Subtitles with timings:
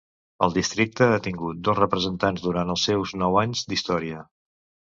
[0.45, 4.27] El districte ha tingut dos representants durant els seus nou anys d'història.